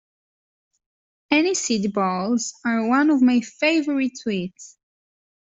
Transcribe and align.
Aniseed 1.31 1.93
balls 1.93 2.55
are 2.65 2.87
one 2.87 3.11
of 3.11 3.21
my 3.21 3.39
favourite 3.41 4.17
sweets 4.17 4.79